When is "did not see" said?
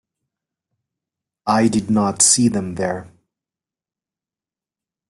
1.67-2.47